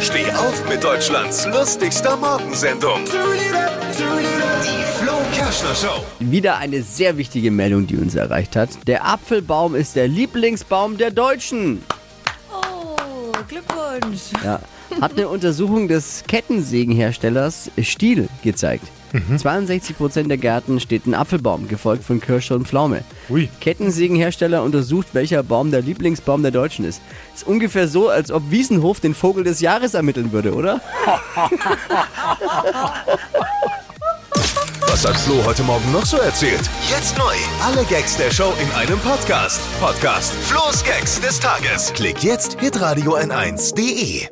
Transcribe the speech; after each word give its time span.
Steh 0.00 0.30
auf 0.32 0.68
mit 0.68 0.84
Deutschlands 0.84 1.46
lustigster 1.46 2.16
Morgensendung. 2.18 3.00
Die 3.06 4.84
Flo 4.98 5.14
Kerschner 5.32 5.74
Show. 5.74 6.04
Wieder 6.20 6.58
eine 6.58 6.82
sehr 6.82 7.16
wichtige 7.16 7.50
Meldung, 7.50 7.86
die 7.86 7.96
uns 7.96 8.14
erreicht 8.14 8.56
hat. 8.56 8.68
Der 8.86 9.06
Apfelbaum 9.06 9.74
ist 9.74 9.96
der 9.96 10.06
Lieblingsbaum 10.06 10.98
der 10.98 11.10
Deutschen. 11.10 11.82
Oh, 12.52 13.32
Glückwunsch. 13.48 14.32
Ja. 14.44 14.60
Hat 15.00 15.12
eine 15.12 15.28
Untersuchung 15.28 15.88
des 15.88 16.24
Kettensägenherstellers 16.28 17.70
Stiel 17.80 18.28
gezeigt. 18.42 18.86
62% 19.14 20.28
der 20.28 20.36
Gärten 20.36 20.78
steht 20.78 21.06
ein 21.06 21.14
Apfelbaum, 21.14 21.68
gefolgt 21.68 22.04
von 22.04 22.20
Kirsche 22.20 22.54
und 22.54 22.68
Pflaume. 22.68 23.02
Ui. 23.28 23.48
Kettensägenhersteller 23.60 24.62
untersucht, 24.62 25.08
welcher 25.12 25.42
Baum 25.42 25.70
der 25.70 25.82
Lieblingsbaum 25.82 26.42
der 26.42 26.52
Deutschen 26.52 26.84
ist. 26.84 27.00
Ist 27.34 27.46
ungefähr 27.46 27.88
so, 27.88 28.08
als 28.08 28.30
ob 28.30 28.50
Wiesenhof 28.50 29.00
den 29.00 29.14
Vogel 29.14 29.44
des 29.44 29.60
Jahres 29.60 29.94
ermitteln 29.94 30.32
würde, 30.32 30.54
oder? 30.54 30.80
Was 34.88 35.06
hat 35.06 35.16
Flo 35.16 35.44
heute 35.44 35.62
Morgen 35.62 35.92
noch 35.92 36.06
so 36.06 36.16
erzählt? 36.16 36.70
Jetzt 36.88 37.18
neu. 37.18 37.34
Alle 37.62 37.84
Gags 37.84 38.16
der 38.16 38.30
Show 38.30 38.52
in 38.62 38.70
einem 38.72 38.98
Podcast. 39.00 39.60
Podcast 39.78 40.32
Flo's 40.44 40.82
Gags 40.84 41.20
des 41.20 41.38
Tages. 41.38 41.92
Klick 41.92 42.22
jetzt 42.22 42.58
hitradio 42.60 43.14
n1.de. 43.16 44.28